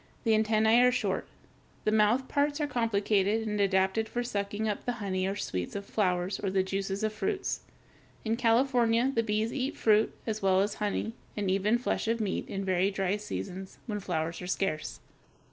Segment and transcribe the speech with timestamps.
[0.23, 1.27] The antennæ are short.
[1.83, 2.69] The mouth parts (Fig.
[2.69, 2.73] 248) are
[3.21, 7.03] complicated, and adapted for sucking up the honey or sweets of flowers or the juices
[7.03, 7.59] of fruits.
[8.25, 12.49] In California, the bees eat fruit as well as honey, and even flesh or meat,
[12.49, 15.01] in very dry seasons, when flowers are scarce.